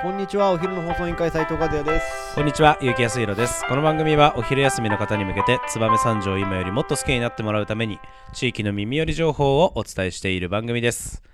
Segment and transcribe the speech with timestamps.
[0.00, 3.64] こんにちはお昼の放送委員会斉藤和也ですこんにちは、ゆうきやすいろです。
[3.66, 7.98] この番組はお昼休みの方に向けて、燕三条を今よりもっと好きになってもらうために、
[8.32, 11.24] 地域の耳寄り情報をお伝えしている番組です。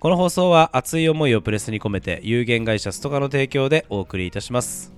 [0.00, 4.92] この放送は熱い思いをプレスに込めて、有限会社ストカの提供でお送りいたします。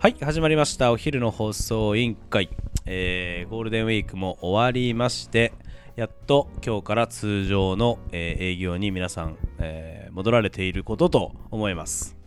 [0.00, 0.90] はい、始まりました。
[0.90, 2.50] お昼の放送委員会。
[2.86, 5.52] えーゴールデンウィークも終わりまして、
[5.94, 12.20] やっと今日から通常の、えー営業に皆さん、えー戻られていることと思います。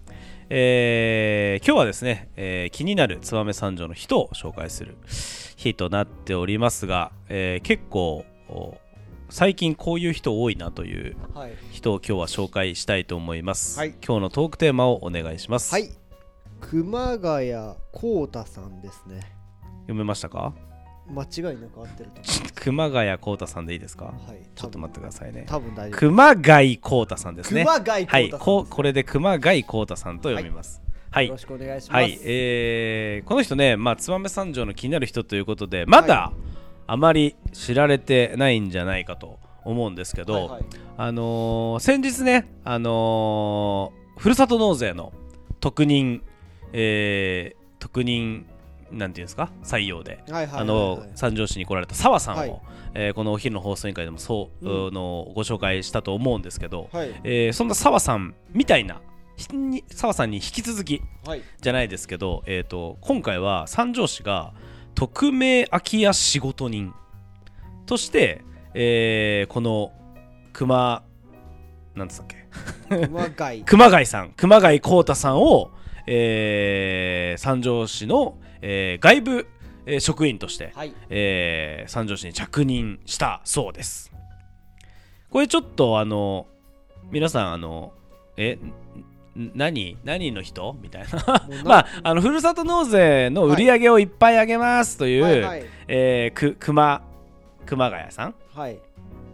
[0.50, 4.96] えー今日はですね、えー気になる燕三条の人を紹介する
[5.56, 8.78] 日となっておりますが、えー結構お
[9.30, 11.54] 最近こういう人多いなというはい。
[11.72, 13.96] 人を今日は紹介したいと思います、はい。
[14.06, 15.90] 今日のトークテーマをお願いします、はい。
[16.62, 17.52] 熊谷
[17.92, 19.22] 幸太さんですね。
[19.82, 20.54] 読めましたか？
[21.08, 24.06] 間違いなく合ってると思熊谷幸太さんでいいですか？
[24.06, 24.42] うはい。
[24.56, 25.46] ちょっと待ってくださいね。
[25.48, 26.00] 多分大丈夫。
[26.00, 27.64] 熊谷幸太さんですね。
[27.64, 30.82] 熊谷はい幸太さんここれで熊谷幸太さんと読みます。
[31.12, 31.28] はい。
[31.28, 32.02] よろしくお願いします。
[32.02, 36.34] はい、えーこの人ね、まあ、燕三条の気になる人ということで、まだ
[36.88, 40.64] あまり知られてないんじゃないかと思うんですけど、はいはい。
[40.98, 45.14] あのー先日ね、あのーふるさと納税の
[45.60, 46.24] 特任、
[46.74, 48.48] えー特任
[48.92, 49.50] なんていうんですか？
[49.64, 50.24] 採用で、
[51.16, 52.62] 三条市に来られた澤さんを、はい。
[52.94, 54.88] えーこのお昼の放送委員会でもそう、うん。
[54.88, 57.10] あのご紹介したと思うんですけど、はい。
[57.24, 59.02] えーそんな澤さんみたいな
[59.92, 61.42] 澤さんに引き続きはい。
[61.62, 64.54] じゃないですけど、えー、と今回は三条市が
[64.94, 66.94] 匿名空き家仕事人
[67.86, 69.92] として、えーこの
[70.54, 71.04] 熊
[71.96, 73.08] なんつったっけ？
[73.08, 73.64] 熊谷。
[73.68, 75.72] 熊谷さん熊谷幸太さんを、
[76.08, 79.48] えー三条市の、えー外部、
[79.86, 80.94] えー職員として、はい。
[81.10, 84.12] えー三条市に着任したそうです。
[85.30, 86.48] これちょっとあの
[87.12, 87.92] 皆さんあの
[88.38, 88.54] え
[89.38, 90.76] ん何何の人？
[90.82, 91.48] みたいな。
[91.66, 95.64] まああのふるさと納税の売り上げをいっぱい上げますという、はいはい。
[95.88, 97.02] えーく熊
[97.66, 98.36] 熊谷さん？
[98.54, 98.80] はい。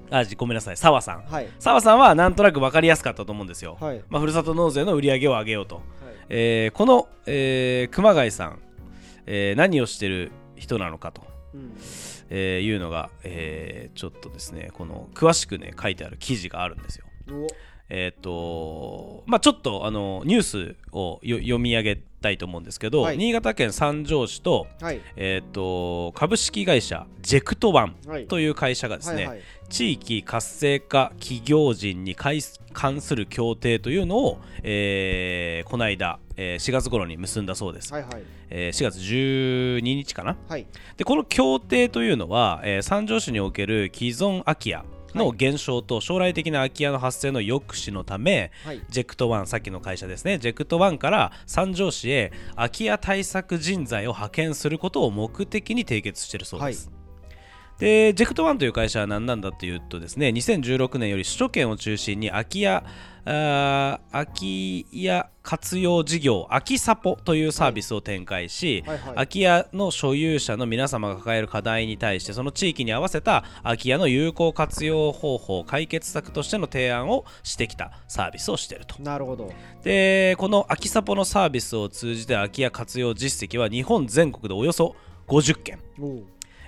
[0.10, 0.78] あじごめんなさい。
[0.78, 1.24] 澤さん。
[1.24, 1.48] はい。
[1.60, 4.02] 澤さんはなんとなく分かりやすかったと思うんですよ、はい。
[4.10, 5.82] まあ、ふるさと納税の売り上げを上げようと、
[6.28, 8.60] えーこの、えー熊谷さん、
[9.26, 11.24] えー何をしてる人なのかと。
[11.54, 11.74] うん。
[12.30, 17.06] えーいうのが、えーちょっとですねこの詳しくね書いてある記事があるんですよ。
[17.32, 17.48] お。
[17.94, 23.18] えっ、とまあちょっとあのニュースをよ読み上げたいと思うんですけど、はい。
[23.18, 25.02] 新潟県三条市と,、はい。
[25.18, 28.28] えー、と株式会社ジェクトワンはい。
[28.28, 38.24] という会社がですね、地域活性化企業人に関する協定というのを、えーこの間、えー4月頃に結んだそうです、はいはい。
[38.50, 40.36] えー4月12日かな。
[40.50, 40.68] はい。
[40.98, 44.84] でこの協定というのは、えー三条市における既存空き家
[45.16, 48.82] の減少と将来的な空き家の発生の抑止のため、はい。
[48.90, 50.38] ジェクトワンさっきの会社ですね。
[50.38, 56.92] ジェクトワンから三条市へ空き家対策人材を派遣することを目的に締結しているそうです、
[57.82, 62.84] でジェクトワンという会社は何なんだというとですね2016年より首都圏を中心に空き家
[63.26, 79.02] あー空き家活用事業アキサポというサービスを展開し、はいはい空き家の所有者の皆様が抱える課題に対してその地域に合わせた空き家の有効活用方法解決策としての提案をしてきたサービスをしていると。
[79.02, 79.52] なるほど。
[79.84, 84.96] でこの空きサポのサービスを通じて空き家活用実績は日本全国でおよそ
[85.28, 85.80] 50件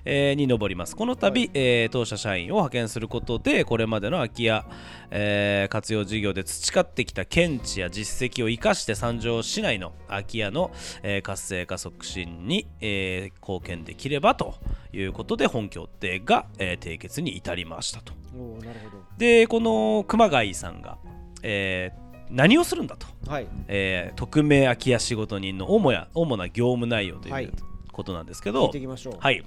[0.05, 0.95] えーに上ります。
[0.95, 1.51] この度、はい。
[1.53, 4.65] えー当社社員を派遣することでこれまでの空き家、
[5.11, 10.71] えー活用事業で培ってきた見地や実績を生かして三条市内の空き家の、
[11.03, 14.55] えー活性化促進に、えー貢献できればと
[14.91, 18.13] いうことで本協定が、えー締結に至りましたと。
[18.35, 20.97] おうなるほでこの熊谷さんが、
[21.43, 23.47] えー何をするんだと、どはい。
[23.67, 27.49] えー匿名空き家仕事人の主や主な業務内容という、はい。
[27.91, 29.13] ことなんですけ聞どいていきましょう。
[29.19, 29.43] はい。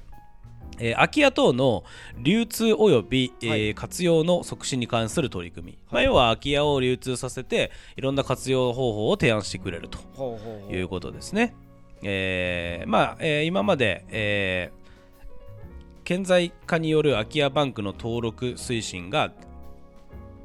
[0.79, 1.85] えー空き家等の
[2.19, 9.99] 流通および、えーはい活用の促進に関する取り組み、まあ、はい要は空き家を流通させていろんな活用方法を提案してくれると
[10.71, 11.55] いうことですね。
[12.03, 14.87] えーまあえー今まで、えー
[16.05, 19.33] 顕在化による空き家バンクの登録推進が、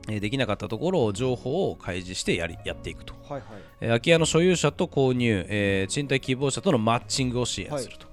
[0.10, 3.14] えーできなかったところを情報を開示してやりやっていくと。
[3.30, 3.44] はいはい
[3.82, 8.08] えー空き家の所有者と購入、えー賃貸希望者とのマッチングを支援すると。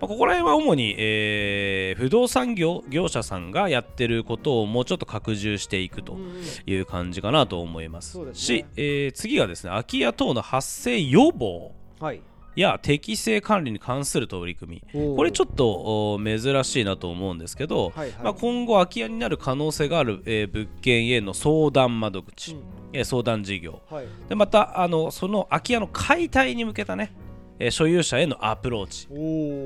[0.00, 6.32] まあ、ここら辺は主に、えー不動産業業者さんがやってることをもうちょっと拡充していくとうんうん。
[6.66, 8.12] いう感じかなと思います。
[8.12, 8.58] そうですね。
[8.60, 12.20] し、えー次がですね空き家等の発生予防はい。
[12.54, 15.16] や適正管理に関する取り組み。
[15.16, 18.24] これちょっっとお珍しいなと思うんですけど、はいはい。
[18.24, 22.56] まあ、今後空き家になる可能性がある、えー物件への相談窓口、
[22.92, 23.80] えー相談事業。
[23.90, 24.06] はい。
[24.28, 27.14] でまたあのその空き家の解体に向けたね、
[27.58, 29.08] えー所有者へのアプローチ、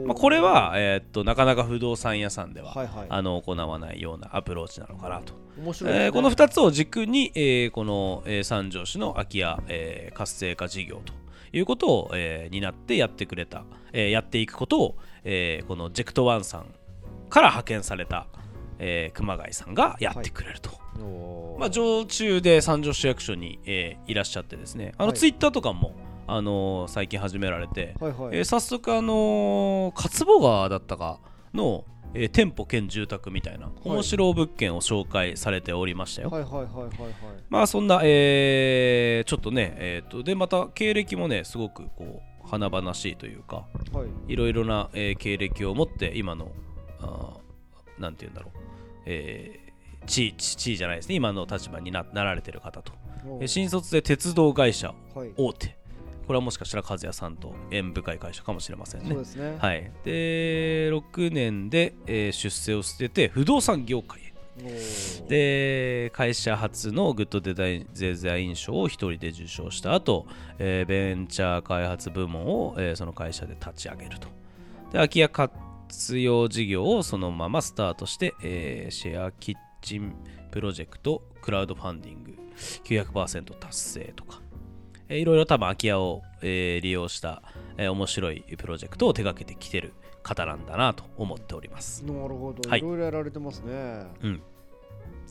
[0.06, 3.06] まあ、これは、えーっとなかなか不動産屋さんでは、はいはい。
[3.08, 11.12] あの行わないようなアプローチなのかなと、面白いね、えーこの2つを軸に、えーこの、えー三条市の空き家、えー活性化事業と
[11.56, 16.66] いうことを、えー担ってやってくれた、えーやっていくことを、えーこのジェクトワンさん
[17.30, 18.26] から派遣された、
[18.78, 20.70] えー熊谷さんがやってくれると。
[21.00, 21.60] おー。
[21.60, 24.92] まあ、常駐で三条市役所に、えーいらっしゃってですね。
[24.98, 25.16] あの、はい。
[25.16, 25.94] ツイッターとかも、
[26.26, 31.20] あのー最近始められて、はいはい、えー早速、あのー勝保川だったか
[31.54, 31.84] の、
[32.14, 36.30] えー店舗兼住宅みたいな面白物件を紹介されておりましたよ。
[36.30, 36.90] はいはいはいはいはい。
[37.48, 44.32] まあそんな、えーちょっとね、えーとでまた経歴もねすごくこう華々しいというかはい。
[44.32, 46.50] いろいろな、えー経歴を持って今の
[47.00, 48.58] あーなんて言うんだろう、
[49.06, 49.66] えー
[50.06, 51.16] 地位地地位じゃないですね。
[51.16, 52.92] 今の立場にななられてる方と、
[53.40, 55.30] えー新卒で鉄道会社はい。
[55.36, 55.76] 大手
[56.26, 59.08] これはもしかしたら和也さんと縁深い会社かもしれませんね。
[59.10, 59.56] そうですね。
[59.58, 64.26] はい、で6年で、えー出世を捨てて不動産業界へ。
[65.28, 67.54] で会社初のグッドデ
[68.14, 70.26] ザイン賞を一人で受賞した後、
[70.58, 74.28] えーベンチャー開発部門を、えーその会社で立ち上げると。
[74.28, 74.32] で
[74.94, 80.14] 空き家活用事業をそのままスタートして、えーシェアキッチン
[80.50, 82.34] プロジェクトクラウドファンディング
[82.84, 84.40] 900%達成とか、
[85.08, 87.42] えーいろいろ多分空き家を、えー利用した、
[87.76, 89.92] えー面白いプロジェクトを手掛けてきてる
[90.22, 92.04] 方なんだなと思っております。
[92.04, 92.80] なるほど、はい。
[92.80, 94.06] い、ろいろやられてますね。
[94.22, 94.42] うん、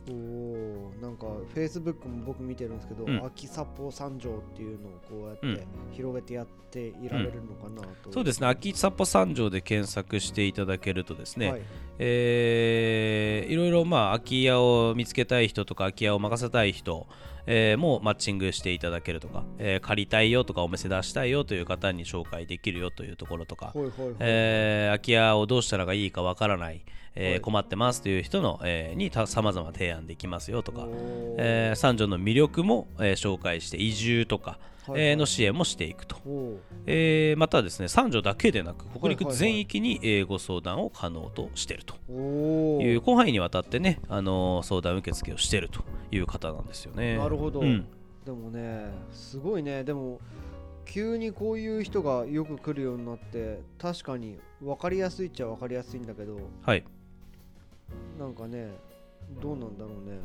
[0.08, 3.24] おなんかフェイスブックも僕見てるんですけど、うん。
[3.26, 5.92] 秋札幌三条っていうのをこうやってうん。
[5.92, 11.62] 広げてやっていられるのかなと、そうですね、秋札幌三条で検索していただけるとですね、はい。
[11.98, 17.06] えーいろいろまあ空き家を見つけたい人とか空き家を任せたい人、
[17.46, 24.14] えーもマッチングしていただけるとか、えー借りたいよとかお店出したいよという方に紹介できるよというところとか、はいはいはい。
[24.20, 26.82] えー空き家をどうしたらがいいかわからない、
[27.14, 27.40] えーはい。
[27.40, 30.86] 困ってますという人の、えーにさまざま提案できますよとか、
[31.38, 34.58] えー三条の魅力も、えー紹介して移住とか、
[34.88, 36.16] の支援もしていくと。
[36.86, 41.94] えーまたですね三条だけでなく北陸全域に、えーご相談を可能としていると。
[42.08, 47.16] いう広範囲にわたってね、あのー相談受付をしているという方なんですよね。
[47.16, 47.86] なるほど、うん。
[48.24, 49.84] でもねすごいね。
[49.84, 50.20] でも
[50.84, 56.84] 急にこういう人がよく来るようになって確かに分かりやすいっちゃ分かりやすいんだけどはい、
[58.18, 58.70] なんかね
[59.42, 60.18] どうなんだろうね。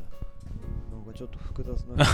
[0.92, 2.06] なんかちょっと複雑な。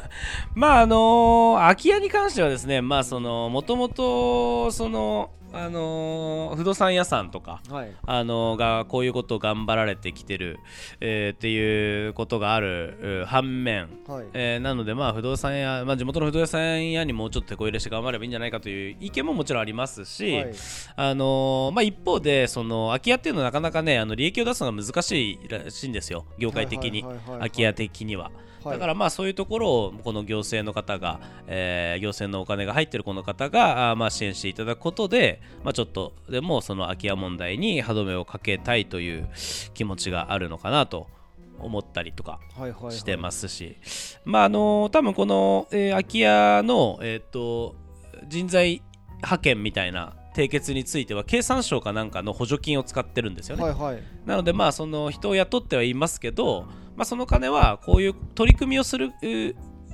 [0.54, 7.92] まああのー空き家に関してはですねまあそのもともとそのあのー不動産屋さんとかはい。
[8.06, 10.58] あのーがこういうことを頑張られてきてる、
[11.00, 14.26] えーっていうことがあるう反面はい。
[14.34, 20.54] えーなので、まあ、不動産屋、まあ、地元の不動産屋にもうちょっと手こ入れして頑張ればいいんじゃないかという意見ももちろんありますし、はい。
[20.96, 26.24] あのーまあ、一方でその空き家っていうのはなかなかねあの利益を出すのが難しいらしいんですよ。
[26.38, 27.04] 業界的に。
[27.26, 28.30] 空き家的には。
[28.66, 28.78] はい。
[28.78, 39.28] だからまあそういうところをこの行政の方が、えー行政のお金が入ってるこの方がまあ支援していただくことで、まあ、ちょっとでもその空き家問題に歯止めをかけたいという
[39.74, 41.06] 気持ちがあるのかなと
[41.58, 42.40] 思ったりとか
[42.90, 43.76] してますし、
[44.24, 47.74] まああの多分この、えー空き家の、えー、と
[48.28, 48.82] 人材
[49.16, 53.62] 派遣みたいな締結については経産省かなんかの補助金を使ってるんですよね。
[53.62, 56.66] はいはいなのでまあその人を雇ってはいますけど、
[56.96, 59.12] まあ、その金はこういう取り組みをする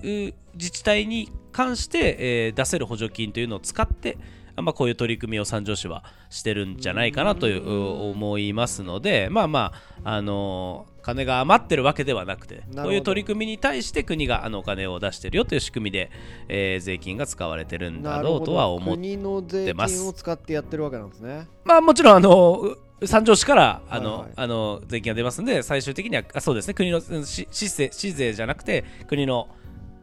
[0.03, 4.19] 自治体に関して、えー出せる補助金というのを使って、
[4.57, 9.73] まあ、こういう取り組みを三条市はしてるんじゃないかなというう思いますのでまあま
[10.05, 12.85] ああのー金が余ってるわけではなくてど。
[12.85, 16.11] こういう取り組みに対して国があのお金を出してるよという仕組みで、
[16.49, 21.49] えー税金が使われてるんだろうとは思って国の税ます金を使ってやってるわけなんですね。
[21.65, 24.33] まあもちろんあのう三条市からあの、はいはい。
[24.37, 26.75] あの税金が出ますんで最終的にはあそうですね。
[26.75, 27.69] 国のうん市市
[28.13, 29.49] 税じゃなくて国の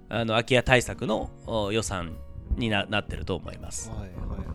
[0.09, 2.17] あの空き家対策のお予算
[2.55, 3.89] にななってると思います。
[3.89, 4.47] はいはいはいはい。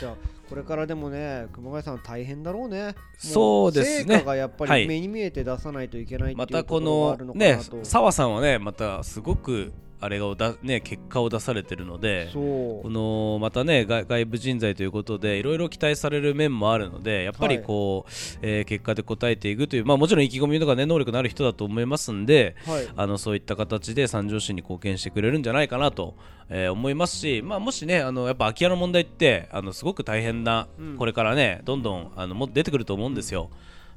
[0.00, 0.14] じゃあ
[0.48, 2.88] これからでもね熊谷さん大変だろうね。
[2.88, 4.14] もそうですね。
[4.16, 4.82] 成果がやっぱはい。
[4.82, 9.72] り目に見えて出さないといけないっていうまたこのるのかねなと、澤さんはねまたすごく
[10.04, 18.10] あれをだね結果を出されてるのでこのまたね外外部人材ということでいろいろ期待される面もあるのでやっぱりこう、
[18.42, 22.88] えー結果で答えていくというまあもちろん意気込みとかね能力のある人だと思いますんではい。
[22.96, 26.16] あのそういった形で三条市に貢献してくれるんじゃないかなと、
[26.48, 30.96] えー思いますし、まあ、もしねあのやっぱ空き家の問題ってあのすごく大変な、うん。
[30.96, 33.48] これからねどんどんあのも出てくると思うんですよ。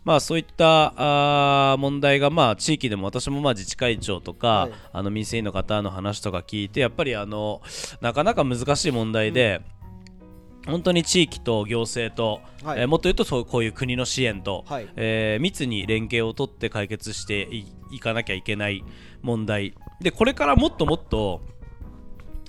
[0.08, 4.72] まあ、そういったあー問題が、まあ、地域でも私もまあ自治会長とか、はい。
[4.94, 7.62] あの民生委員の方の話とか聞いてやっぱりあの
[8.00, 9.60] なかなか難しい問題で、
[10.66, 12.80] 本当に地域と行政と、はい。
[12.80, 14.88] えーもっと言うとそうこういう国の支援と、はい。
[14.96, 18.86] えー密に連携を取って解決していいかなきゃいけない
[19.22, 19.74] 問題。
[20.00, 21.42] でこれからもっともっと,、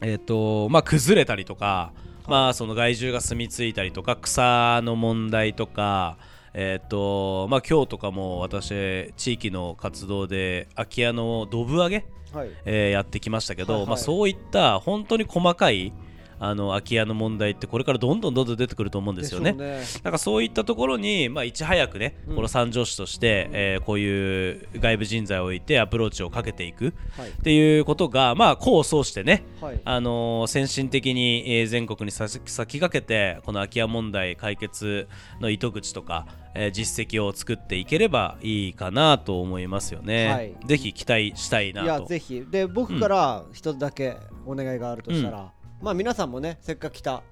[0.00, 1.92] えーとまあ、崩れたりとか、
[2.28, 6.18] まあ、その害獣が住み着いたりとか草の問題とか、
[6.54, 12.50] えーとまあ、今日とかも私地域の活動で空き家のドブ上げ、はい。
[12.64, 13.88] えーやってきましたけど、はいはい。
[13.90, 15.92] まあ、そういった本当に細かい
[16.40, 19.52] あの空き家の問題ってこれからどんどんどんどん出てくると思うんですよね。
[19.52, 19.82] ね。
[20.02, 22.36] なんかそういったところに、まあ、いち早くね、うん。
[22.36, 27.30] この三条市として、えーこういう外部人材を置いてアプローチをかけていくはい。
[27.30, 29.80] っていうことが、まあ、功を奏してね、はい。
[29.84, 35.08] あのー先進的に、えー全国に先先駆けてこの空き家問題解決
[35.40, 40.28] の糸口とか、えー実績を作っていければいいかなと思いますよね。
[40.28, 40.54] はい。
[40.66, 42.06] ぜひ期待したいいやなと。
[42.06, 42.44] ぜひ。
[42.50, 44.16] で僕から一つだけ
[44.46, 47.22] お願いがあるとしたら、まあ皆さんもねせっかく来た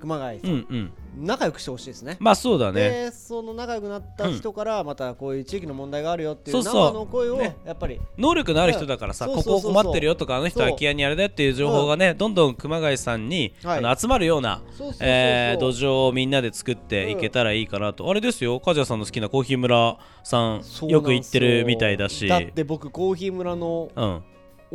[0.00, 0.92] 熊谷さ、うんんうん。
[1.16, 2.18] 仲良くしてほしいですね。
[2.20, 2.90] まあそうだね。
[2.90, 7.56] でその仲良くなった人からまたこういう地域の問題があるよっていう生の声をね。
[7.64, 7.98] やっぱり。
[8.18, 13.78] 能力のある人だからさ、ここ困ってるよとかあの人空き家にあれだよっていう情報がね、どんどん熊谷さんに、はい。
[13.78, 18.60] あの集まるような土壌をみんなで作っていけたらいいかなと、あれですよ。
[18.60, 22.28] 梶谷さんの好きなコーヒー村さんよく行ってるみたいだし。
[22.28, 24.22] だって僕コーヒー村のうん、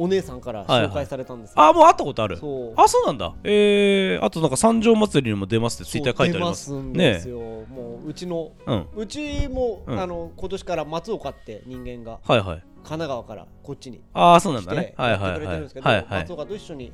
[0.01, 2.37] お姉さんから紹介されたんですよ、あもう会ったことある？
[2.37, 2.73] そう。
[2.77, 3.33] あそうなんだ。
[3.43, 6.67] えー、あとなんか三条祭りにも出ますってツイッター書いてあります。
[6.67, 8.87] そう出ますんですよ、もううちのうん。
[8.95, 9.99] うちも、うん。
[9.99, 12.63] あの今年から松岡って人間がはいはい。
[12.77, 14.93] 神奈川からこっちにああそうなん来だね。
[14.95, 15.45] はいはいはい。
[15.45, 16.05] はいはい。
[16.09, 16.93] 松岡と一緒に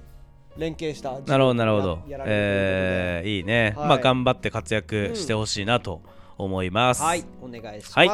[0.58, 2.00] 連携したなるほどなるほど。
[2.08, 3.88] えー、いいね、はい。
[3.90, 6.02] まあ頑張って活躍してほしいなと
[6.38, 7.98] 思います、はい、お願いします。
[7.98, 8.10] はい。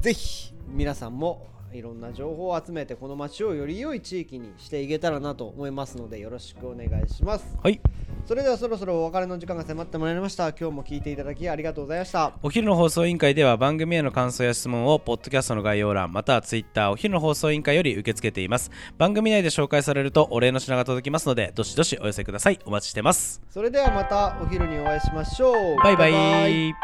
[0.00, 7.56] ぜひ皆さんもいろんな情報を集めてこの街をより良い地域にしていけたらなと思いますのでよろしくお願いします。
[7.62, 7.80] はい。
[8.26, 10.48] それではそろそろお別れの時間が迫ってまいりました。
[10.50, 12.32] 今日も聞いていただきありがとうございました。
[12.42, 18.70] お昼の放送委員会では番組への感想や質問をポッドキャストの概要欄またはツイッターお昼の放送委員会より受け付けています。
[18.98, 22.58] 番組内で紹介されるとお礼の品が届きますのでどしどしお寄せください。
[22.66, 23.40] お待ちしてます。
[23.48, 25.76] それではまたお昼にお会いしましょう。
[25.82, 26.74] バイバイ。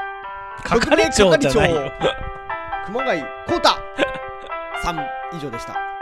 [0.65, 1.93] 係長じゃないよ。
[2.87, 3.23] 熊谷
[4.85, 5.96] 3以上でした。